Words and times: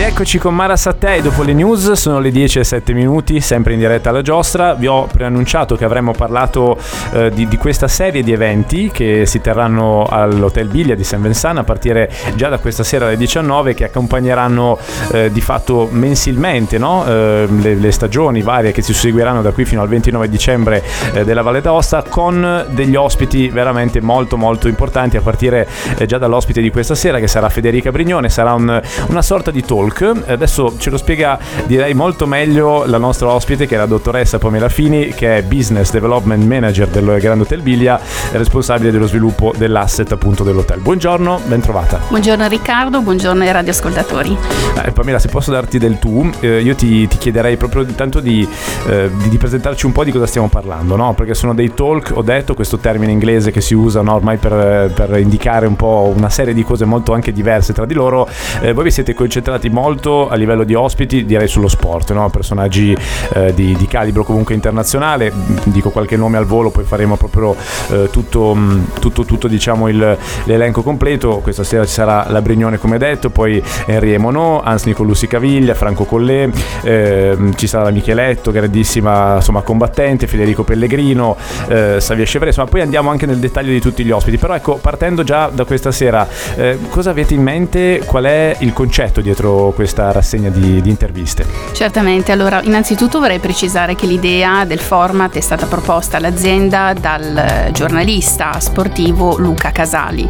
Rieccoci 0.00 0.38
con 0.38 0.54
Mara 0.54 0.78
Sattei 0.78 1.20
dopo 1.20 1.42
le 1.42 1.52
news, 1.52 1.92
sono 1.92 2.20
le 2.20 2.30
10 2.30 2.60
e 2.60 2.64
7 2.64 2.94
minuti, 2.94 3.42
sempre 3.42 3.74
in 3.74 3.80
diretta 3.80 4.08
alla 4.08 4.22
giostra. 4.22 4.72
Vi 4.72 4.86
ho 4.86 5.04
preannunciato 5.04 5.76
che 5.76 5.84
avremmo 5.84 6.12
parlato 6.12 6.78
eh, 7.12 7.28
di, 7.28 7.46
di, 7.46 7.58
questa 7.58 7.86
serie 7.86 8.22
di 8.22 8.32
eventi 8.32 8.90
che 8.90 9.26
si 9.26 9.42
terranno 9.42 10.06
all'Hotel 10.08 10.68
Biglia 10.68 10.94
di 10.94 11.04
San 11.04 11.20
Vensana 11.20 11.60
a 11.60 11.64
partire 11.64 12.10
già 12.34 12.48
da 12.48 12.56
questa 12.56 12.82
sera 12.82 13.04
alle 13.04 13.18
19 13.18 13.74
che 13.74 13.84
accompagneranno 13.84 14.78
eh, 15.12 15.30
di 15.30 15.40
fatto 15.42 15.86
mensilmente 15.90 16.78
no? 16.78 17.04
eh, 17.06 17.46
le, 17.46 17.74
le, 17.74 17.92
stagioni 17.92 18.40
varie 18.40 18.72
che 18.72 18.80
si 18.80 18.94
seguiranno 18.94 19.42
da 19.42 19.52
qui 19.52 19.66
fino 19.66 19.82
al 19.82 19.88
29 19.88 20.30
dicembre 20.30 20.82
eh, 21.12 21.24
della 21.24 21.42
Valle 21.42 21.60
d'Aosta 21.60 22.04
con 22.08 22.64
degli 22.70 22.96
ospiti 22.96 23.50
veramente 23.50 24.00
molto 24.00 24.38
molto 24.38 24.66
importanti 24.66 25.18
a 25.18 25.20
partire 25.20 25.68
eh, 25.98 26.06
già 26.06 26.16
dall'ospite 26.16 26.62
di 26.62 26.70
questa 26.70 26.94
sera 26.94 27.18
che 27.18 27.28
sarà 27.28 27.50
Federica 27.50 27.90
Brignone, 27.90 28.30
sarà 28.30 28.54
un, 28.54 28.80
una 29.08 29.22
sorta 29.22 29.50
di 29.50 29.62
talk 29.62 29.88
Talk. 29.90 30.22
Adesso 30.26 30.76
ce 30.78 30.90
lo 30.90 30.96
spiega 30.96 31.38
direi 31.66 31.94
molto 31.94 32.26
meglio 32.26 32.84
la 32.86 32.98
nostra 32.98 33.28
ospite 33.28 33.66
che 33.66 33.74
è 33.74 33.78
la 33.78 33.86
dottoressa 33.86 34.38
Pamela 34.38 34.68
Fini 34.68 35.08
che 35.08 35.38
è 35.38 35.42
Business 35.42 35.90
Development 35.90 36.42
Manager 36.44 36.88
del 36.88 37.18
Grand 37.20 37.40
Hotel 37.40 37.60
Biglia 37.60 38.00
e 38.32 38.36
responsabile 38.36 38.90
dello 38.90 39.06
sviluppo 39.06 39.52
dell'asset 39.56 40.10
appunto 40.12 40.44
dell'hotel. 40.44 40.80
Buongiorno, 40.80 41.40
ben 41.46 41.60
trovata. 41.60 42.00
Buongiorno 42.08 42.46
Riccardo, 42.46 43.00
buongiorno 43.02 43.42
ai 43.42 43.52
radioascoltatori. 43.52 44.36
Eh, 44.84 44.92
Pamela, 44.92 45.18
se 45.18 45.28
posso 45.28 45.50
darti 45.50 45.78
del 45.78 45.98
tu, 45.98 46.28
eh, 46.40 46.60
io 46.60 46.74
ti, 46.74 47.06
ti, 47.06 47.18
chiederei 47.18 47.56
proprio 47.56 47.82
intanto 47.82 48.20
di, 48.20 48.46
eh, 48.86 49.10
di, 49.22 49.28
di, 49.28 49.38
presentarci 49.38 49.86
un 49.86 49.92
po' 49.92 50.04
di 50.04 50.12
cosa 50.12 50.26
stiamo 50.26 50.48
parlando, 50.48 50.96
no? 50.96 51.14
Perché 51.14 51.34
sono 51.34 51.54
dei 51.54 51.74
talk, 51.74 52.12
ho 52.14 52.22
detto 52.22 52.54
questo 52.54 52.78
termine 52.78 53.12
inglese 53.12 53.50
che 53.50 53.60
si 53.60 53.74
usa 53.74 54.00
no? 54.02 54.14
ormai 54.14 54.36
per, 54.36 54.92
per, 54.94 55.18
indicare 55.18 55.66
un 55.66 55.76
po' 55.76 56.12
una 56.14 56.30
serie 56.30 56.54
di 56.54 56.62
cose 56.64 56.84
molto 56.84 57.12
anche 57.12 57.32
diverse 57.32 57.72
tra 57.72 57.84
di 57.84 57.94
loro. 57.94 58.28
Eh, 58.60 58.72
voi 58.72 58.84
vi 58.84 58.90
siete 58.90 59.14
concentrati 59.14 59.68
molto 59.68 59.79
a 59.82 60.34
livello 60.34 60.64
di 60.64 60.74
ospiti, 60.74 61.24
direi 61.24 61.48
sullo 61.48 61.68
sport, 61.68 62.12
no? 62.12 62.28
personaggi 62.30 62.96
eh, 63.34 63.54
di, 63.54 63.74
di, 63.76 63.86
calibro 63.86 64.24
comunque 64.24 64.54
internazionale, 64.54 65.32
dico 65.64 65.90
qualche 65.90 66.16
nome 66.16 66.36
al 66.38 66.44
volo, 66.44 66.70
poi 66.70 66.84
faremo 66.84 67.16
proprio 67.16 67.56
eh, 67.90 68.08
tutto, 68.10 68.54
mm, 68.54 68.84
tutto, 69.00 69.24
tutto 69.24 69.48
diciamo 69.48 69.88
il, 69.88 70.16
l'elenco 70.44 70.82
completo, 70.82 71.38
questa 71.38 71.64
sera 71.64 71.84
ci 71.84 71.92
sarà 71.92 72.26
la 72.28 72.42
Brignone 72.42 72.78
come 72.78 72.98
detto, 72.98 73.30
poi 73.30 73.62
Henri 73.86 74.16
Monod, 74.18 74.62
Hans 74.64 74.84
Nicolussi 74.84 75.26
Caviglia, 75.26 75.74
Franco 75.74 76.04
Collè, 76.04 76.48
eh, 76.82 77.36
ci 77.56 77.66
sarà 77.66 77.84
la 77.84 77.90
Micheletto, 77.90 78.50
grandissima 78.50 79.36
insomma, 79.36 79.62
combattente, 79.62 80.26
Federico 80.26 80.62
Pellegrino, 80.62 81.36
eh, 81.68 81.96
Savia 82.00 82.24
Chevre, 82.24 82.48
insomma 82.48 82.68
poi 82.68 82.80
andiamo 82.80 83.10
anche 83.10 83.26
nel 83.26 83.38
dettaglio 83.38 83.70
di 83.70 83.80
tutti 83.80 84.04
gli 84.04 84.10
ospiti, 84.10 84.36
però 84.38 84.54
ecco 84.54 84.76
partendo 84.76 85.22
già 85.22 85.48
da 85.52 85.64
questa 85.64 85.90
sera, 85.90 86.26
eh, 86.56 86.78
cosa 86.88 87.10
avete 87.10 87.34
in 87.34 87.42
mente, 87.42 88.02
qual 88.04 88.24
è 88.24 88.56
il 88.60 88.72
concetto 88.72 89.20
dietro 89.20 89.69
questa 89.72 90.12
rassegna 90.12 90.50
di, 90.50 90.80
di, 90.80 90.88
interviste? 90.90 91.46
Certamente, 91.72 92.32
allora 92.32 92.60
innanzitutto 92.62 93.18
vorrei 93.18 93.38
precisare 93.38 93.94
che 93.94 94.06
l'idea 94.06 94.64
del 94.64 94.78
format 94.78 95.36
è 95.36 95.40
stata 95.40 95.66
proposta 95.66 96.16
all'azienda 96.16 96.92
dal 96.92 97.70
giornalista 97.72 98.58
sportivo 98.60 99.36
Luca 99.38 99.70
Casali. 99.70 100.28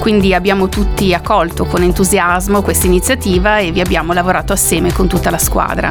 Quindi 0.00 0.34
abbiamo 0.34 0.68
tutti 0.68 1.12
accolto 1.14 1.64
con 1.64 1.82
entusiasmo 1.82 2.62
questa 2.62 2.86
iniziativa 2.86 3.58
e 3.58 3.72
vi 3.72 3.80
abbiamo 3.80 4.12
lavorato 4.12 4.52
assieme 4.52 4.92
con 4.92 5.08
tutta 5.08 5.30
la 5.30 5.38
squadra. 5.38 5.90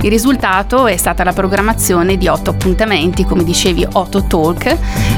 Il 0.00 0.08
risultato 0.08 0.86
è 0.86 0.96
stata 0.96 1.24
la 1.24 1.32
programmazione 1.32 2.16
di 2.16 2.26
otto 2.26 2.50
appuntamenti, 2.50 3.24
come 3.24 3.44
dicevi, 3.44 3.86
otto 3.92 4.24
talk, 4.24 4.76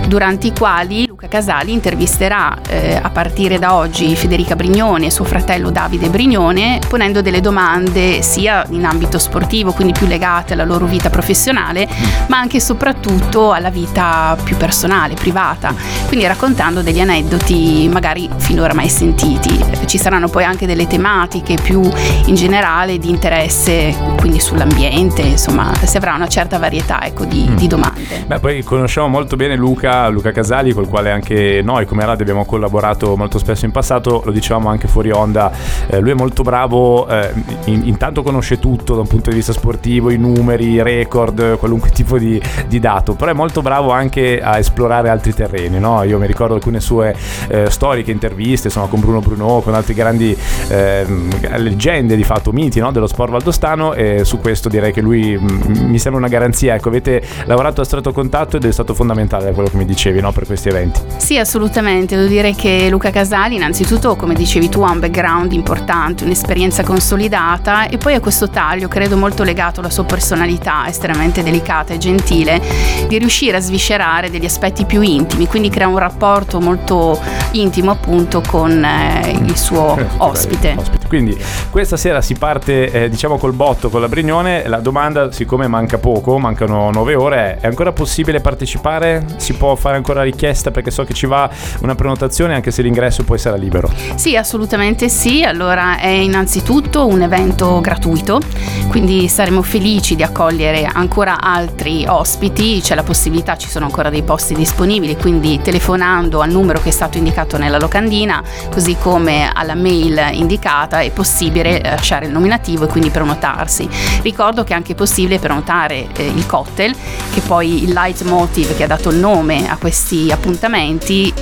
durante 0.09 0.49
i 0.49 0.53
quali 0.53 1.12
Casali 1.33 1.73
intervisterà 1.73 2.59
eh, 2.69 3.01
a 3.03 3.09
partire 3.09 3.59
da 3.59 3.75
oggi 3.75 4.15
Federica 4.17 4.55
Brignone 4.55 5.07
e 5.07 5.11
suo 5.11 5.25
fratello 5.25 5.71
Davide 5.71 6.11
Brignone, 6.11 6.79
ponendo 6.87 7.23
delle 7.23 7.41
domande 7.41 8.21
sia 8.21 8.67
in 8.69 8.85
ambito 8.85 9.19
sportivo, 9.19 9.73
quindi 9.73 9.95
più 9.95 10.07
legate 10.07 10.53
alla 10.53 10.67
loro 10.67 10.85
vita 10.85 11.09
professionale, 11.09 11.89
ma 12.27 12.37
anche 12.37 12.59
e 12.59 12.61
soprattutto 12.61 13.51
alla 13.53 13.71
vita 13.71 14.37
più 14.45 14.59
personale, 14.59 15.15
privata, 15.15 15.75
quindi 16.07 16.27
raccontando 16.27 16.83
degli 16.83 17.01
aneddoti 17.01 17.89
magari 17.91 18.29
finora 18.37 18.75
mai 18.75 18.91
sentiti. 18.91 19.59
Ci 19.87 19.97
saranno 19.97 20.29
poi 20.29 20.45
anche 20.45 20.67
delle 20.67 20.87
tematiche 20.87 21.55
più 21.55 21.81
in 22.27 22.35
generale 22.35 22.99
di 22.99 23.09
interesse, 23.09 23.97
quindi 24.19 24.39
sull'ambiente, 24.39 25.23
insomma, 25.23 25.73
si 25.83 25.97
avrà 25.97 26.15
una 26.15 26.29
certa 26.29 26.59
varietà 26.59 27.03
ecco, 27.07 27.25
di, 27.25 27.47
mm. 27.49 27.57
di 27.57 27.67
domande. 27.69 28.25
Beh, 28.27 28.39
poi 28.39 28.63
conosciamo 28.63 29.09
molto 29.09 29.37
bene 29.37 29.57
Luca, 29.57 30.09
Luca 30.09 30.31
Casali, 30.31 30.75
col 30.75 30.89
quale 30.89 31.11
anche 31.11 31.21
noi 31.63 31.87
come 31.87 32.05
Radio 32.05 32.23
abbiamo 32.23 32.45
collaborato 32.45 33.17
molto 33.17 33.39
spesso 33.39 33.65
in 33.65 33.71
passato, 33.71 34.23
lo 34.25 34.33
dicevamo 34.33 34.69
anche 34.69 34.89
fuori 34.89 35.11
onda, 35.11 35.51
eh, 35.87 35.99
lui 36.01 36.11
è 36.11 36.15
molto 36.15 36.43
bravo, 36.43 37.09
eh, 37.09 37.33
in, 37.67 37.87
intanto 37.87 38.23
conosce 38.23 38.59
tutto 38.59 38.95
da 38.95 39.01
un 39.01 39.07
punto 39.07 39.31
di 39.31 39.37
vista 39.37 39.53
sportivo, 39.53 40.11
i 40.11 40.19
numeri, 40.19 40.71
i 40.71 40.83
record, 40.83 41.59
qualunque 41.59 41.91
tipo 41.95 42.19
di, 42.19 42.41
di, 42.67 42.79
dato, 42.79 43.15
però 43.15 43.31
è 43.31 43.35
molto 43.35 43.63
bravo 43.63 43.91
anche 43.91 44.41
a 44.41 44.59
esplorare 44.59 45.09
altri 45.09 45.33
terreni, 45.33 45.79
no? 45.79 46.03
io 46.03 46.19
mi 46.19 46.27
ricordo 46.27 46.55
alcune 46.55 46.81
sue 46.81 47.15
eh, 47.49 47.71
storiche 47.71 48.11
interviste, 48.11 48.69
insomma 48.69 48.87
con 48.87 49.01
Bruno 49.01 49.21
Bruno, 49.21 49.61
con 49.61 49.75
altri 49.75 49.95
grandi 49.95 50.37
ehm, 50.69 51.59
leggende 51.59 52.17
di 52.17 52.25
fatto, 52.25 52.53
miti 52.53 52.81
no? 52.81 52.91
dello 52.93 53.07
sport 53.07 53.31
valdostano 53.31 53.95
e 53.95 54.25
su 54.25 54.39
questo 54.39 54.69
direi 54.69 54.93
che 54.93 55.01
lui 55.01 55.37
mh, 55.37 55.63
mm, 55.69 55.91
mi 55.91 55.99
sembra 55.99 56.21
una 56.21 56.29
garanzia, 56.29 56.75
ecco 56.75 56.89
avete 56.89 57.23
lavorato 57.45 57.81
a 57.81 57.85
stretto 57.85 58.13
contatto 58.13 58.57
ed 58.57 58.65
è 58.65 58.73
stato 58.73 58.95
fondamentale 58.95 59.45
da 59.45 59.53
quello 59.53 59.69
che 59.69 59.77
mi 59.77 59.85
dicevi 59.85 60.21
no? 60.21 60.33
per 60.33 60.47
questi 60.47 60.69
eventi. 60.69 61.01
Sì, 61.17 61.39
assolutamente. 61.39 62.17
Devo 62.17 62.29
dire 62.29 62.55
che 62.55 62.89
Luca 62.91 63.11
Casali, 63.11 63.55
innanzitutto, 63.55 64.17
come 64.17 64.35
dicevi 64.35 64.69
tu, 64.69 64.83
ha 64.83 64.91
un 64.91 65.01
background 65.01 65.53
importante, 65.53 66.25
un'esperienza 66.25 66.83
consolidata 66.83 67.89
e 67.89 67.97
poi 67.97 68.15
ha 68.15 68.21
questo 68.21 68.49
taglio, 68.49 68.89
credo 68.89 69.17
molto 69.17 69.43
legato 69.43 69.81
alla 69.81 69.91
sua 69.91 70.05
personalità 70.05 70.87
estremamente 70.89 71.43
delicata 71.43 71.95
e 71.95 71.99
gentile, 71.99 72.61
di 73.07 73.19
riuscire 73.19 73.57
a 73.57 73.61
sviscerare 73.61 74.31
degli 74.31 74.45
aspetti 74.45 74.85
più 74.85 75.01
intimi, 75.01 75.47
quindi 75.47 75.71
crea 75.71 75.89
un 75.89 75.99
rapporto 75.99 76.61
molto 76.61 77.19
intimo 77.53 77.91
appunto 77.91 78.43
con 78.47 78.85
eh, 78.85 79.31
il 79.31 79.57
suo 79.57 79.97
ospite. 80.19 80.75
ospite. 80.77 81.07
Quindi 81.09 81.39
questa 81.71 81.97
sera 81.97 82.21
si 82.23 82.35
parte 82.35 82.91
eh, 82.91 83.09
diciamo 83.09 83.37
col 83.37 83.53
botto 83.53 83.91
con 83.91 84.01
la 84.01 84.09
Brignone, 84.09 84.67
la 84.67 84.79
domanda 84.79 85.31
siccome 85.31 85.67
manca 85.69 85.99
poco, 85.99 86.39
mancano 86.39 86.91
nove 86.91 87.15
ore, 87.15 87.59
è 87.61 87.67
ancora 87.67 87.93
possibile 87.93 88.41
partecipare? 88.41 89.25
Si 89.37 89.53
può 89.55 89.75
fare 89.75 89.97
ancora 89.97 90.23
richiesta 90.23 90.71
perché 90.71 90.91
so 90.91 91.02
che 91.05 91.15
ci 91.15 91.27
va 91.27 91.49
una 91.81 91.95
prenotazione 91.95 92.55
anche 92.55 92.71
se 92.71 92.83
l'ingresso 92.83 93.25
poi 93.25 93.39
sarà 93.39 93.57
libero. 93.57 93.91
Sì, 94.15 94.37
assolutamente 94.37 95.09
sì. 95.09 95.43
Allora 95.43 95.99
è 95.99 96.09
innanzitutto 96.09 97.07
un 97.07 97.23
evento 97.23 97.81
gratuito, 97.81 98.41
quindi 98.89 99.29
saremo 99.29 99.63
felici 99.63 100.17
di 100.17 100.23
accogliere 100.23 100.89
ancora 100.91 101.41
altri 101.41 102.05
ospiti, 102.07 102.81
c'è 102.83 102.95
la 102.95 103.03
possibilità, 103.03 103.57
ci 103.57 103.69
sono 103.69 103.85
ancora 103.85 104.11
dei 104.11 104.23
posti 104.23 104.55
disponibili, 104.55 105.17
quindi 105.17 105.61
telefonando 105.63 106.41
al 106.41 106.51
numero 106.51 106.81
che 106.81 106.89
è 106.89 106.93
stato 106.93 107.19
indicato 107.19 107.57
nella 107.59 107.79
locandina, 107.79 108.43
così 108.71 108.97
come 108.99 109.51
alla 109.53 109.75
mail 109.75 110.31
indicata 110.33 111.01
è 111.01 111.11
possibile 111.11 111.81
lasciare 111.83 112.27
il 112.27 112.33
nominativo 112.33 112.85
e 112.85 112.89
quindi 112.89 113.11
prenotarsi. 113.11 113.89
Ricordo 114.23 114.65
che 114.65 114.73
è 114.73 114.77
anche 114.77 114.95
possibile 114.95 115.39
prenotare 115.39 116.09
eh, 116.17 116.27
il 116.27 116.47
cocktail, 116.47 116.95
che 117.33 117.41
poi 117.41 117.85
il 117.85 117.93
leitmotiv 117.93 118.77
che 118.77 118.85
ha 118.85 118.87
dato 118.89 119.11
il 119.11 119.19
nome 119.19 119.69
a 119.69 119.77
questi 119.77 120.31
appuntamenti 120.31 120.81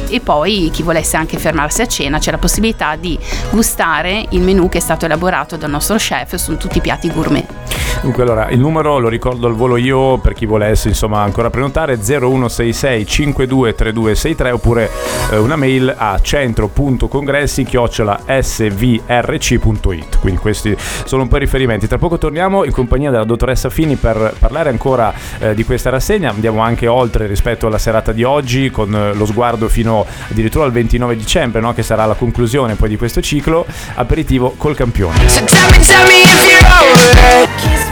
e 0.08 0.20
poi 0.20 0.70
chi 0.72 0.82
volesse 0.82 1.16
anche 1.16 1.38
fermarsi 1.38 1.82
a 1.82 1.86
cena 1.86 2.18
c'è 2.18 2.30
la 2.30 2.38
possibilità 2.38 2.96
di 2.96 3.18
gustare 3.50 4.26
il 4.30 4.40
menù 4.40 4.68
che 4.68 4.78
è 4.78 4.80
stato 4.80 5.04
elaborato 5.04 5.56
dal 5.56 5.70
nostro 5.70 5.96
chef, 5.96 6.34
sono 6.36 6.56
tutti 6.56 6.80
piatti 6.80 7.10
gourmet. 7.10 7.59
Dunque 8.02 8.22
allora 8.22 8.48
il 8.48 8.58
numero 8.58 8.98
lo 8.98 9.08
ricordo 9.08 9.46
al 9.46 9.54
volo 9.54 9.76
io 9.76 10.16
per 10.18 10.32
chi 10.32 10.46
volesse 10.46 10.88
insomma 10.88 11.20
ancora 11.20 11.50
prenotare 11.50 11.98
0166 12.00 13.06
523263 13.06 14.50
oppure 14.50 14.90
eh, 15.30 15.36
una 15.36 15.56
mail 15.56 15.94
a 15.94 16.18
centro.congressi 16.20 17.64
chiocciola 17.64 18.20
svrc.it 18.40 20.18
quindi 20.18 20.40
questi 20.40 20.74
sono 21.04 21.22
un 21.22 21.28
po' 21.28 21.36
i 21.36 21.40
riferimenti. 21.40 21.86
Tra 21.86 21.98
poco 21.98 22.18
torniamo 22.18 22.64
in 22.64 22.72
compagnia 22.72 23.10
della 23.10 23.24
dottoressa 23.24 23.68
Fini 23.68 23.96
per 23.96 24.34
parlare 24.38 24.70
ancora 24.70 25.12
eh, 25.38 25.54
di 25.54 25.64
questa 25.64 25.90
rassegna. 25.90 26.30
Andiamo 26.30 26.60
anche 26.60 26.86
oltre 26.86 27.26
rispetto 27.26 27.66
alla 27.66 27.78
serata 27.78 28.12
di 28.12 28.22
oggi 28.22 28.70
con 28.70 28.94
eh, 28.94 29.12
lo 29.12 29.26
sguardo 29.26 29.68
fino 29.68 30.06
addirittura 30.30 30.64
al 30.64 30.72
29 30.72 31.16
dicembre 31.16 31.60
no? 31.60 31.74
che 31.74 31.82
sarà 31.82 32.06
la 32.06 32.14
conclusione 32.14 32.76
poi 32.76 32.88
di 32.88 32.96
questo 32.96 33.20
ciclo 33.20 33.66
aperitivo 33.94 34.54
col 34.56 34.74
campione. 34.74 35.28
So 35.28 35.44
tell 35.44 35.70
me, 35.70 35.78
tell 35.84 36.06
me 36.06 37.89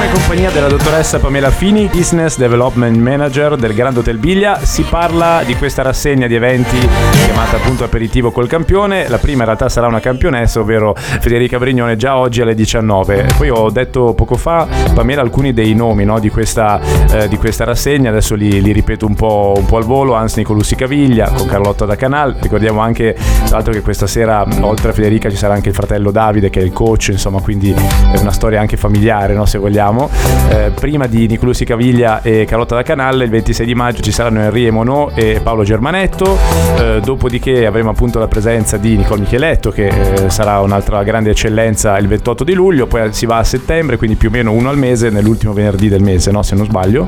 Siamo 0.00 0.14
in 0.14 0.18
compagnia 0.18 0.50
della 0.50 0.68
dottoressa 0.68 1.18
Pamela 1.18 1.50
Fini, 1.50 1.86
Business 1.92 2.38
Development 2.38 2.96
Manager 2.96 3.56
del 3.56 3.74
Grand 3.74 3.98
Hotel 3.98 4.16
Biglia. 4.16 4.58
Si 4.64 4.82
parla 4.82 5.42
di 5.44 5.54
questa 5.56 5.82
rassegna 5.82 6.26
di 6.26 6.34
eventi 6.34 6.78
chiamata 7.26 7.56
appunto 7.56 7.84
Aperitivo 7.84 8.30
col 8.30 8.48
campione. 8.48 9.08
La 9.08 9.18
prima 9.18 9.40
in 9.40 9.44
realtà 9.44 9.68
sarà 9.68 9.88
una 9.88 10.00
campionessa, 10.00 10.60
ovvero 10.60 10.94
Federica 10.96 11.58
Brignone, 11.58 11.96
già 11.96 12.16
oggi 12.16 12.40
alle 12.40 12.54
19. 12.54 13.26
Poi 13.36 13.50
ho 13.50 13.68
detto 13.68 14.14
poco 14.14 14.36
fa, 14.36 14.66
Pamela, 14.94 15.20
alcuni 15.20 15.52
dei 15.52 15.74
nomi 15.74 16.06
no, 16.06 16.18
di, 16.18 16.30
questa, 16.30 16.80
eh, 17.10 17.28
di, 17.28 17.36
questa, 17.36 17.64
rassegna, 17.64 18.08
adesso 18.08 18.34
li, 18.34 18.62
li 18.62 18.72
ripeto 18.72 19.04
un 19.04 19.14
po', 19.14 19.52
un 19.54 19.66
po', 19.66 19.76
al 19.76 19.84
volo. 19.84 20.14
Hans 20.14 20.36
Nicolussi 20.36 20.76
Caviglia 20.76 21.30
con 21.30 21.46
Carlotta 21.46 21.84
da 21.84 21.96
Canal. 21.96 22.36
Ricordiamo 22.40 22.80
anche, 22.80 23.14
tra 23.44 23.56
l'altro, 23.56 23.74
che 23.74 23.82
questa 23.82 24.06
sera, 24.06 24.46
oltre 24.60 24.92
a 24.92 24.92
Federica, 24.94 25.28
ci 25.28 25.36
sarà 25.36 25.52
anche 25.52 25.68
il 25.68 25.74
fratello 25.74 26.10
Davide, 26.10 26.48
che 26.48 26.60
è 26.60 26.62
il 26.62 26.72
coach, 26.72 27.08
insomma, 27.08 27.42
quindi 27.42 27.70
è 27.70 28.18
una 28.18 28.32
storia 28.32 28.60
anche 28.60 28.78
familiare, 28.78 29.34
no, 29.34 29.44
se 29.44 29.58
vogliamo. 29.58 29.88
Eh, 29.90 30.70
prima 30.70 31.06
di 31.06 31.26
Nicolussi 31.26 31.64
Caviglia 31.64 32.22
e 32.22 32.44
Carlotta 32.44 32.76
da 32.76 32.82
Canal, 32.82 33.22
il 33.22 33.30
26 33.30 33.66
di 33.66 33.74
maggio 33.74 34.02
ci 34.02 34.12
saranno 34.12 34.40
Henri 34.40 34.70
Monod 34.70 35.12
e 35.14 35.40
Paolo 35.42 35.64
Germanetto. 35.64 36.38
Eh, 36.78 37.00
dopodiché 37.02 37.66
avremo 37.66 37.90
appunto 37.90 38.18
la 38.18 38.28
presenza 38.28 38.76
di 38.76 38.96
Nicole 38.96 39.20
Micheletto, 39.20 39.70
che 39.70 39.88
eh, 39.88 40.30
sarà 40.30 40.60
un'altra 40.60 41.02
grande 41.02 41.30
eccellenza 41.30 41.98
il 41.98 42.06
28 42.06 42.44
di 42.44 42.54
luglio. 42.54 42.86
Poi 42.86 43.12
si 43.12 43.26
va 43.26 43.38
a 43.38 43.44
settembre, 43.44 43.96
quindi 43.96 44.16
più 44.16 44.28
o 44.28 44.32
meno 44.32 44.52
uno 44.52 44.68
al 44.68 44.78
mese, 44.78 45.10
nell'ultimo 45.10 45.52
venerdì 45.52 45.88
del 45.88 46.02
mese, 46.02 46.30
no, 46.30 46.42
se 46.42 46.54
non 46.54 46.66
sbaglio. 46.66 47.06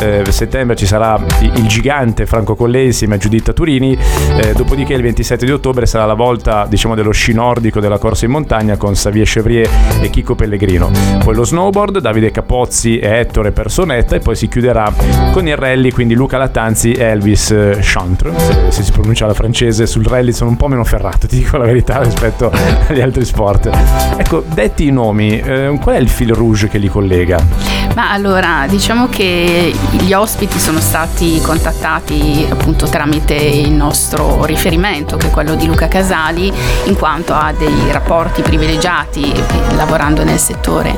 Eh, 0.00 0.22
a 0.26 0.30
settembre 0.30 0.76
ci 0.76 0.86
sarà 0.86 1.18
il 1.40 1.66
gigante 1.66 2.26
Franco 2.26 2.54
Collei 2.54 2.86
insieme 2.86 3.14
a 3.14 3.18
Giuditta 3.18 3.52
Turini. 3.52 3.96
Eh, 4.40 4.52
dopodiché 4.52 4.92
il 4.94 5.02
27 5.02 5.46
di 5.46 5.52
ottobre 5.52 5.86
sarà 5.86 6.04
la 6.04 6.14
volta 6.14 6.66
diciamo 6.68 6.94
dello 6.94 7.12
sci 7.12 7.32
nordico 7.32 7.80
della 7.80 7.98
corsa 7.98 8.24
in 8.24 8.32
montagna 8.32 8.76
con 8.76 8.92
Xavier 8.92 9.26
Chevrier 9.26 9.68
e 10.00 10.10
Chico 10.10 10.34
Pellegrino. 10.34 10.90
Poi 11.22 11.34
lo 11.34 11.44
snowboard, 11.44 11.98
Davide 11.98 12.17
Capozzi 12.30 12.98
e 12.98 13.08
Ettore 13.18 13.52
Personetta 13.52 14.16
e 14.16 14.18
poi 14.18 14.36
si 14.36 14.48
chiuderà 14.48 14.92
con 15.32 15.46
il 15.46 15.56
rally, 15.56 15.90
quindi 15.90 16.14
Luca 16.14 16.36
Lattanzi 16.36 16.92
e 16.92 17.04
Elvis 17.04 17.50
eh, 17.50 17.78
Chantre, 17.80 18.32
se, 18.38 18.70
se, 18.70 18.82
si 18.82 18.92
pronuncia 18.92 19.26
la 19.26 19.34
francese, 19.34 19.86
sul 19.86 20.04
rally 20.04 20.32
sono 20.32 20.50
un 20.50 20.56
po' 20.56 20.68
meno 20.68 20.84
ferrato, 20.84 21.26
ti 21.28 21.36
dico 21.36 21.56
la 21.56 21.64
verità 21.64 22.02
rispetto 22.02 22.50
agli 22.88 23.00
altri 23.00 23.24
sport. 23.24 23.70
Ecco, 24.16 24.44
detti 24.46 24.86
i 24.86 24.90
nomi, 24.90 25.38
eh, 25.38 25.78
qual 25.80 25.96
è 25.96 25.98
il 25.98 26.08
fil 26.08 26.34
rouge 26.34 26.68
che 26.68 26.78
li 26.78 26.88
collega? 26.88 27.77
Ma 27.98 28.12
allora, 28.12 28.66
diciamo 28.68 29.08
che 29.08 29.74
gli 29.90 30.12
ospiti 30.12 30.60
sono 30.60 30.78
stati 30.78 31.40
contattati 31.42 32.46
appunto 32.48 32.86
tramite 32.86 33.34
il 33.34 33.72
nostro 33.72 34.44
riferimento, 34.44 35.16
che 35.16 35.26
è 35.26 35.30
quello 35.32 35.56
di 35.56 35.66
Luca 35.66 35.88
Casali, 35.88 36.52
in 36.84 36.94
quanto 36.94 37.34
ha 37.34 37.52
dei 37.58 37.90
rapporti 37.90 38.42
privilegiati 38.42 39.32
lavorando 39.74 40.22
nel 40.22 40.38
settore. 40.38 40.96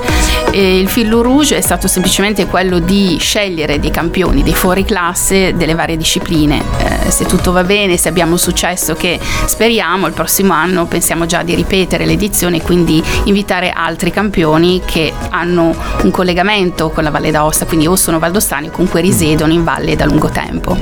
E 0.50 0.79
il 0.79 0.88
fil 0.88 1.11
rouge 1.11 1.56
è 1.56 1.61
stato 1.62 1.88
semplicemente 1.88 2.44
quello 2.44 2.81
di 2.81 3.17
scegliere 3.19 3.81
dei 3.81 3.91
campioni, 3.91 4.43
dei 4.43 4.55
fuori 4.55 4.85
classe 4.85 5.55
delle 5.55 5.75
varie 5.75 5.97
discipline. 5.97 6.62
Eh, 6.81 7.11
se 7.11 7.25
tutto 7.25 7.50
va 7.50 7.64
bene, 7.64 7.97
se 7.97 8.11
abbiamo 8.11 8.37
successo 8.37 8.93
che 8.93 9.19
speriamo, 9.47 10.06
il 10.06 10.12
prossimo 10.12 10.52
anno 10.52 10.85
pensiamo 10.85 11.25
già 11.25 11.43
di 11.43 11.55
ripetere 11.55 12.05
l'edizione 12.05 12.58
e 12.58 12.62
quindi 12.62 13.02
invitare 13.25 13.70
altri 13.70 14.11
campioni 14.11 14.82
che 14.85 15.14
hanno 15.31 15.75
un 16.02 16.11
collegamento 16.11 16.90
con 16.91 17.05
la 17.05 17.11
Valle 17.11 17.31
d'Aosta, 17.31 17.67
quindi 17.67 17.87
o 17.87 17.97
sono 17.97 18.19
valdostani 18.19 18.69
o 18.69 18.71
comunque 18.71 19.01
risiedono 19.01 19.53
in 19.53 19.65
valle 19.65 19.97
da 19.97 20.05
lungo 20.05 20.29
tempo. 20.29 20.77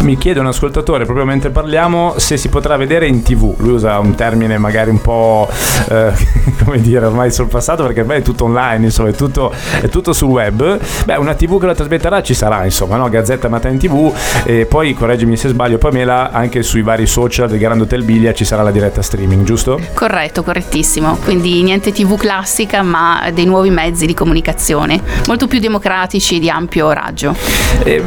Mi 0.00 0.18
chiede 0.18 0.40
un 0.40 0.46
ascoltatore, 0.46 1.04
proprio 1.04 1.24
mentre 1.24 1.50
parliamo, 1.50 2.14
se 2.16 2.36
si 2.36 2.48
potrà 2.48 2.76
vedere 2.76 3.06
in 3.06 3.22
tv. 3.22 3.54
Lui 3.58 3.74
usa 3.74 3.98
un 3.98 4.14
termine 4.14 4.58
magari 4.58 4.90
un 4.90 5.00
po', 5.00 5.48
eh, 5.88 6.12
come 6.64 6.80
dire, 6.80 7.06
ormai 7.06 7.30
sorpassato 7.30 7.84
perché 7.84 8.00
ormai 8.00 8.18
è 8.18 8.22
tutto 8.22 8.44
online, 8.44 8.86
insomma, 8.86 9.10
è 9.10 9.12
tutto, 9.12 9.52
è 9.80 9.88
tutto 9.88 10.12
sul 10.12 10.28
web. 10.28 10.78
Beh, 11.04 11.16
una 11.16 11.34
tv 11.34 11.60
che 11.60 11.66
la 11.66 11.74
trasmetterà 11.74 12.22
ci 12.22 12.34
sarà, 12.34 12.64
insomma, 12.64 12.96
no? 12.96 13.08
Gazzetta 13.08 13.48
Matin 13.48 13.78
TV 13.78 14.12
e 14.44 14.66
poi, 14.66 14.94
correggimi 14.94 15.36
se 15.36 15.48
sbaglio, 15.48 15.78
Pamela, 15.78 16.30
anche 16.32 16.62
sui 16.62 16.82
vari 16.82 17.06
social 17.06 17.48
del 17.48 17.58
Grand 17.58 17.80
Hotel 17.80 18.02
Biglia 18.02 18.32
ci 18.32 18.44
sarà 18.44 18.62
la 18.62 18.70
diretta 18.70 19.02
streaming, 19.02 19.44
giusto? 19.44 19.80
Corretto, 19.94 20.42
correttissimo. 20.42 21.16
Quindi 21.22 21.62
niente 21.62 21.92
tv 21.92 22.16
classica, 22.16 22.82
ma 22.82 23.30
dei 23.32 23.44
nuovi 23.44 23.70
mezzi 23.70 24.06
di 24.06 24.14
comunicazione, 24.14 25.00
molto 25.26 25.46
più 25.46 25.58
democratici 25.58 26.38
di 26.38 26.50
ampio 26.50 26.90
raggio. 26.92 27.34
E, 27.84 28.02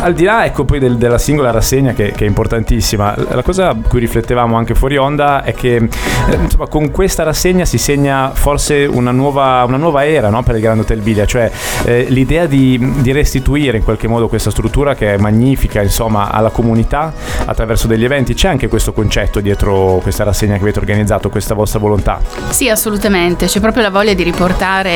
al 0.00 0.14
di 0.14 0.24
là, 0.24 0.44
ecco, 0.44 0.64
poi 0.64 0.78
del, 0.78 0.96
della 0.96 1.18
singola 1.18 1.50
rassegna 1.50 1.92
che, 1.92 2.12
che, 2.12 2.24
è 2.24 2.28
importantissima, 2.28 3.14
la 3.30 3.42
cosa 3.42 3.70
a 3.70 3.76
cui 3.86 4.00
riflettevamo 4.00 4.56
anche 4.56 4.74
fuori 4.74 4.96
onda 4.96 5.42
è 5.42 5.54
che 5.54 5.76
eh, 5.76 6.34
insomma, 6.34 6.66
con 6.66 6.90
questa 6.90 7.22
rassegna 7.22 7.64
si 7.64 7.78
segna 7.78 8.30
forse 8.34 8.84
una 8.84 9.10
nuova, 9.10 9.64
una 9.66 9.76
nuova 9.76 10.06
era 10.06 10.30
no, 10.30 10.42
per 10.42 10.56
il 10.56 10.60
Grand 10.60 10.80
Hotel 10.80 11.00
Biglia, 11.00 11.26
cioè 11.26 11.50
eh, 11.84 12.06
l'idea 12.08 12.46
di, 12.46 12.92
di, 13.00 13.12
restituire 13.12 13.78
in 13.78 13.84
qualche 13.84 14.08
modo 14.08 14.28
questa 14.28 14.50
struttura 14.50 14.94
che 14.94 15.14
è 15.14 15.16
magnifica 15.16 15.80
insomma, 15.82 16.30
alla 16.30 16.50
comunità 16.50 17.12
attraverso 17.44 17.86
degli 17.86 18.04
eventi. 18.04 18.34
C'è 18.34 18.48
anche 18.48 18.68
questo 18.68 18.92
concetto 18.92 19.40
dietro 19.40 20.00
questa 20.02 20.24
rassegna 20.24 20.54
che 20.56 20.62
avete 20.62 20.78
organizzato, 20.78 21.28
questa 21.28 21.54
vostra 21.54 21.78
volontà? 21.78 22.20
Sì, 22.48 22.68
assolutamente. 22.68 23.46
C'è 23.46 23.60
proprio 23.60 23.82
la 23.82 23.90
voglia 23.90 24.14
di 24.14 24.22
riportare 24.22 24.90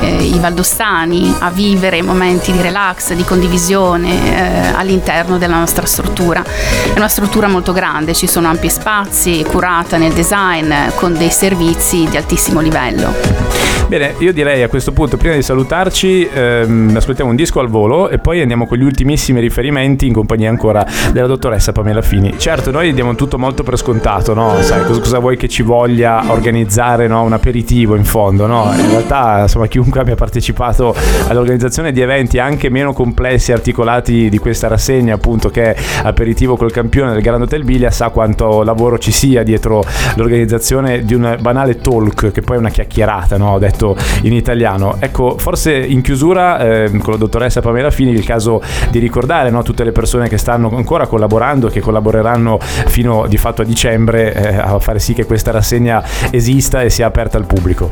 eh, 0.00 0.22
i 0.22 0.38
valdostani 0.38 1.09
a 1.38 1.50
vivere 1.50 2.02
momenti 2.02 2.52
di 2.52 2.60
relax, 2.62 3.12
di 3.14 3.24
condivisione 3.24 4.08
eh, 4.10 4.72
all'interno 4.74 5.38
della 5.38 5.58
nostra 5.58 5.86
struttura. 5.86 6.42
È 6.42 6.96
una 6.96 7.08
struttura 7.08 7.48
molto 7.48 7.72
grande, 7.72 8.14
ci 8.14 8.26
sono 8.26 8.48
ampi 8.48 8.68
spazi, 8.68 9.44
curata 9.48 9.96
nel 9.96 10.12
design, 10.12 10.72
con 10.94 11.14
dei 11.16 11.30
servizi 11.30 12.06
di 12.08 12.16
altissimo 12.16 12.60
livello. 12.60 13.60
Bene, 13.90 14.14
io 14.18 14.32
direi 14.32 14.62
a 14.62 14.68
questo 14.68 14.92
punto, 14.92 15.16
prima 15.16 15.34
di 15.34 15.42
salutarci, 15.42 16.28
ehm, 16.32 16.92
ascoltiamo 16.94 17.28
un 17.28 17.34
disco 17.34 17.58
al 17.58 17.66
volo 17.66 18.08
e 18.08 18.18
poi 18.18 18.40
andiamo 18.40 18.64
con 18.64 18.78
gli 18.78 18.84
ultimissimi 18.84 19.40
riferimenti 19.40 20.06
in 20.06 20.12
compagnia 20.12 20.48
ancora 20.48 20.86
della 21.10 21.26
dottoressa 21.26 21.72
Pamela 21.72 22.00
Fini. 22.00 22.38
Certo, 22.38 22.70
noi 22.70 22.94
diamo 22.94 23.16
tutto 23.16 23.36
molto 23.36 23.64
per 23.64 23.76
scontato, 23.76 24.32
no? 24.32 24.62
Sai, 24.62 24.84
cosa 24.84 25.18
vuoi 25.18 25.36
che 25.36 25.48
ci 25.48 25.62
voglia 25.62 26.22
organizzare 26.28 27.08
no? 27.08 27.22
un 27.22 27.32
aperitivo 27.32 27.96
in 27.96 28.04
fondo, 28.04 28.46
no? 28.46 28.72
In 28.76 28.90
realtà, 28.90 29.40
insomma, 29.40 29.66
chiunque 29.66 29.98
abbia 29.98 30.14
partecipato 30.14 30.94
all'organizzazione 31.28 31.92
di 31.92 32.00
eventi 32.00 32.38
anche 32.38 32.68
meno 32.70 32.92
complessi 32.92 33.50
e 33.50 33.54
articolati 33.54 34.28
di 34.28 34.38
questa 34.38 34.68
rassegna, 34.68 35.14
appunto, 35.14 35.48
che 35.50 35.74
è 35.74 35.76
aperitivo 36.02 36.56
col 36.56 36.72
campione 36.72 37.12
del 37.12 37.22
Grand 37.22 37.42
Hotel 37.42 37.64
Biglia, 37.64 37.90
sa 37.90 38.10
quanto 38.10 38.62
lavoro 38.62 38.98
ci 38.98 39.12
sia 39.12 39.42
dietro 39.42 39.82
l'organizzazione 40.16 41.04
di 41.04 41.14
un 41.14 41.36
banale 41.40 41.78
talk, 41.78 42.32
che 42.32 42.40
poi 42.40 42.56
è 42.56 42.58
una 42.58 42.70
chiacchierata, 42.70 43.36
no? 43.36 43.52
Ho 43.52 43.58
detto 43.58 43.96
in 44.22 44.32
italiano. 44.32 44.96
Ecco, 44.98 45.36
forse 45.38 45.72
in 45.76 46.02
chiusura 46.02 46.58
eh, 46.60 46.90
con 46.98 47.12
la 47.12 47.18
dottoressa 47.18 47.60
Pamela 47.60 47.90
Fini 47.90 48.10
il 48.12 48.24
caso 48.24 48.62
di 48.90 48.98
ricordare 48.98 49.50
no, 49.50 49.62
tutte 49.62 49.84
le 49.84 49.92
persone 49.92 50.28
che 50.28 50.38
stanno 50.38 50.74
ancora 50.74 51.06
collaborando 51.06 51.68
che 51.68 51.80
collaboreranno 51.80 52.58
fino 52.60 53.26
di 53.26 53.36
fatto 53.36 53.62
a 53.62 53.64
dicembre 53.64 54.34
eh, 54.34 54.56
a 54.56 54.78
fare 54.78 54.98
sì 54.98 55.14
che 55.14 55.24
questa 55.24 55.50
rassegna 55.50 56.02
esista 56.30 56.82
e 56.82 56.90
sia 56.90 57.06
aperta 57.06 57.38
al 57.38 57.46
pubblico. 57.46 57.90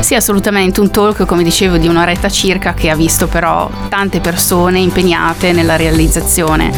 Sì, 0.00 0.14
assolutamente, 0.14 0.80
un 0.80 0.90
talk 0.90 1.24
come 1.24 1.42
dicevo 1.42 1.76
di 1.76 1.88
un'oretta 1.88 2.28
circa 2.36 2.74
che 2.74 2.90
ha 2.90 2.94
visto 2.94 3.28
però 3.28 3.70
tante 3.88 4.20
persone 4.20 4.78
impegnate 4.78 5.52
nella 5.52 5.76
realizzazione. 5.76 6.70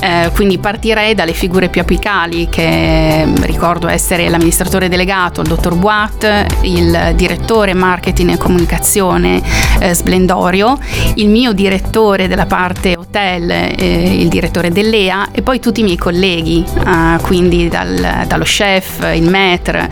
Eh, 0.00 0.30
quindi 0.34 0.58
partirei 0.58 1.14
dalle 1.14 1.32
figure 1.32 1.70
più 1.70 1.80
apicali 1.80 2.48
che 2.50 3.26
ricordo 3.40 3.88
essere 3.88 4.28
l'amministratore 4.28 4.90
delegato, 4.90 5.40
il 5.40 5.48
dottor 5.48 5.76
Boat, 5.76 6.46
il 6.60 7.14
direttore 7.16 7.72
marketing 7.72 8.32
e 8.32 8.36
comunicazione 8.36 9.40
eh, 9.80 9.94
Splendorio, 9.94 10.78
il 11.14 11.28
mio 11.30 11.52
direttore 11.52 12.28
della 12.28 12.46
parte 12.46 12.97
hotel, 13.08 13.50
eh, 13.50 14.20
il 14.20 14.28
direttore 14.28 14.70
dell'EA 14.70 15.30
e 15.32 15.42
poi 15.42 15.60
tutti 15.60 15.80
i 15.80 15.82
miei 15.82 15.96
colleghi, 15.96 16.64
eh, 16.64 17.20
quindi 17.22 17.68
dal, 17.68 18.24
dallo 18.26 18.44
chef, 18.44 19.10
il 19.14 19.28
maître, 19.28 19.88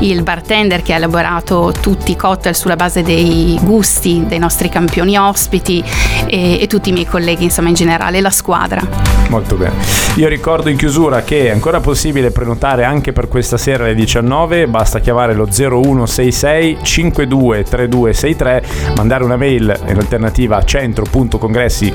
il 0.00 0.22
bartender 0.22 0.82
che 0.82 0.92
ha 0.92 0.96
elaborato 0.96 1.72
tutti 1.80 2.12
i 2.12 2.16
cocktail 2.16 2.54
sulla 2.54 2.76
base 2.76 3.02
dei 3.02 3.58
gusti 3.62 4.24
dei 4.26 4.38
nostri 4.38 4.68
campioni 4.68 5.16
ospiti 5.16 5.82
e, 6.26 6.60
e 6.60 6.66
tutti 6.66 6.90
i 6.90 6.92
miei 6.92 7.06
colleghi, 7.06 7.44
insomma 7.44 7.68
in 7.68 7.74
generale 7.74 8.20
la 8.20 8.30
squadra. 8.30 9.16
Molto 9.28 9.56
bene. 9.56 9.74
Io 10.16 10.28
ricordo 10.28 10.68
in 10.68 10.76
chiusura 10.76 11.22
che 11.22 11.46
è 11.46 11.50
ancora 11.50 11.80
possibile 11.80 12.30
prenotare 12.30 12.84
anche 12.84 13.12
per 13.12 13.28
questa 13.28 13.56
sera 13.56 13.84
alle 13.84 13.94
19, 13.94 14.66
basta 14.66 15.00
chiamare 15.00 15.34
lo 15.34 15.46
0166 15.46 16.78
52 16.82 17.62
323263, 17.64 18.62
mandare 18.96 19.24
una 19.24 19.36
mail 19.36 19.78
in 19.86 19.96
alternativa 19.96 20.56
a 20.56 20.64
centro.congressi 20.64 21.92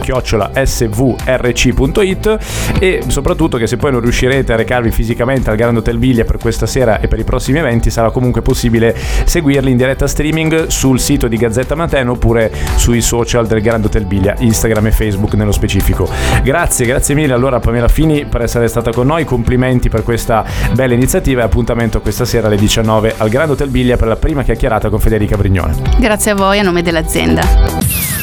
svrc.it 0.65 2.37
e 2.79 3.03
soprattutto 3.07 3.57
che 3.57 3.67
se 3.67 3.77
poi 3.77 3.91
non 3.91 4.01
riuscirete 4.01 4.53
a 4.53 4.55
recarvi 4.55 4.91
fisicamente 4.91 5.49
al 5.49 5.55
Grand 5.55 5.77
Hotel 5.77 5.97
Biglia 5.97 6.23
per 6.23 6.37
questa 6.37 6.65
sera 6.65 6.99
e 6.99 7.07
per 7.07 7.19
i 7.19 7.23
prossimi 7.23 7.59
eventi 7.59 7.89
sarà 7.89 8.11
comunque 8.11 8.41
possibile 8.41 8.95
seguirli 9.25 9.71
in 9.71 9.77
diretta 9.77 10.07
streaming 10.07 10.67
sul 10.67 10.99
sito 10.99 11.27
di 11.27 11.37
Gazzetta 11.37 11.75
Mateno 11.75 12.11
oppure 12.11 12.51
sui 12.75 13.01
social 13.01 13.47
del 13.47 13.61
Grand 13.61 13.85
Hotel 13.85 14.05
Biglia, 14.05 14.35
Instagram 14.37 14.87
e 14.87 14.91
Facebook 14.91 15.33
nello 15.33 15.51
specifico. 15.51 16.09
Grazie, 16.43 16.85
grazie 16.85 17.15
mille 17.15 17.33
allora 17.33 17.59
Pamela 17.59 17.87
Fini 17.87 18.25
per 18.25 18.41
essere 18.41 18.67
stata 18.67 18.91
con 18.91 19.07
noi, 19.07 19.25
complimenti 19.25 19.89
per 19.89 20.03
questa 20.03 20.45
bella 20.73 20.93
iniziativa 20.93 21.41
e 21.41 21.45
appuntamento 21.45 22.01
questa 22.01 22.25
sera 22.25 22.47
alle 22.47 22.57
19 22.57 23.15
al 23.17 23.29
Grand 23.29 23.51
Hotel 23.51 23.69
Biglia 23.69 23.97
per 23.97 24.07
la 24.07 24.15
prima 24.15 24.43
chiacchierata 24.43 24.89
con 24.89 24.99
Federica 24.99 25.37
Brignone. 25.37 25.75
Grazie 25.99 26.31
a 26.31 26.35
voi 26.35 26.59
a 26.59 26.63
nome 26.63 26.81
dell'azienda. 26.81 28.22